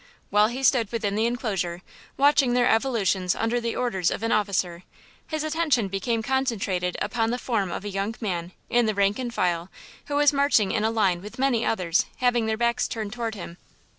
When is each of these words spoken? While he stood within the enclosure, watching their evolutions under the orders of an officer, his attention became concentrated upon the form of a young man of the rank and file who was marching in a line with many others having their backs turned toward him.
While 0.31 0.47
he 0.47 0.63
stood 0.63 0.91
within 0.91 1.13
the 1.13 1.27
enclosure, 1.27 1.83
watching 2.17 2.53
their 2.53 2.67
evolutions 2.67 3.35
under 3.35 3.61
the 3.61 3.75
orders 3.75 4.09
of 4.09 4.23
an 4.23 4.31
officer, 4.31 4.81
his 5.27 5.43
attention 5.43 5.89
became 5.89 6.23
concentrated 6.23 6.97
upon 6.99 7.29
the 7.29 7.37
form 7.37 7.69
of 7.71 7.85
a 7.85 7.89
young 7.89 8.15
man 8.19 8.51
of 8.71 8.85
the 8.87 8.95
rank 8.95 9.19
and 9.19 9.31
file 9.31 9.69
who 10.07 10.15
was 10.15 10.33
marching 10.33 10.71
in 10.71 10.83
a 10.83 10.89
line 10.89 11.21
with 11.21 11.37
many 11.37 11.63
others 11.63 12.07
having 12.17 12.47
their 12.47 12.57
backs 12.57 12.87
turned 12.87 13.13
toward 13.13 13.35
him. 13.35 13.57